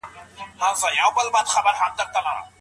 [0.79, 2.43] شړومبې څښل څه ګټه لري؟